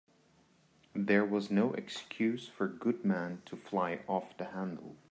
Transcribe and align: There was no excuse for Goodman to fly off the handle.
There 0.95 1.23
was 1.23 1.51
no 1.51 1.73
excuse 1.73 2.47
for 2.47 2.67
Goodman 2.67 3.43
to 3.45 3.55
fly 3.55 3.99
off 4.07 4.35
the 4.35 4.45
handle. 4.45 4.95